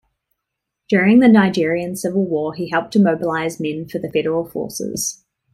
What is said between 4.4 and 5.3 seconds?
forces.